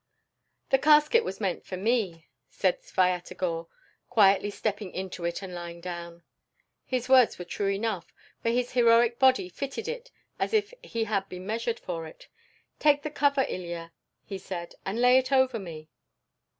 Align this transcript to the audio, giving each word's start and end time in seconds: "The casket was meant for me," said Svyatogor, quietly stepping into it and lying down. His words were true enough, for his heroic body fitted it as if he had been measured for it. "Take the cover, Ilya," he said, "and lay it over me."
"The 0.71 0.79
casket 0.79 1.23
was 1.23 1.39
meant 1.39 1.63
for 1.63 1.77
me," 1.77 2.25
said 2.49 2.81
Svyatogor, 2.81 3.67
quietly 4.09 4.49
stepping 4.49 4.91
into 4.93 5.25
it 5.25 5.43
and 5.43 5.53
lying 5.53 5.79
down. 5.79 6.23
His 6.87 7.07
words 7.07 7.37
were 7.37 7.45
true 7.45 7.69
enough, 7.69 8.11
for 8.41 8.49
his 8.49 8.71
heroic 8.71 9.19
body 9.19 9.47
fitted 9.47 9.87
it 9.87 10.09
as 10.39 10.55
if 10.55 10.73
he 10.81 11.03
had 11.03 11.29
been 11.29 11.45
measured 11.45 11.79
for 11.79 12.07
it. 12.07 12.29
"Take 12.79 13.03
the 13.03 13.11
cover, 13.11 13.45
Ilya," 13.47 13.93
he 14.25 14.39
said, 14.39 14.73
"and 14.87 14.99
lay 14.99 15.19
it 15.19 15.31
over 15.31 15.59
me." 15.59 15.87